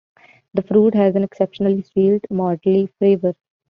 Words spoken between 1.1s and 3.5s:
an exceptionally sweet, malty flavor.